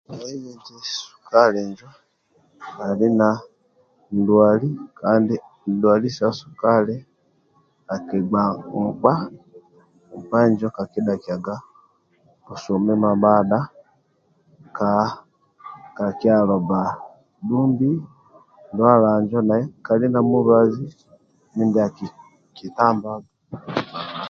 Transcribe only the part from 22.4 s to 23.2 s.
akitamba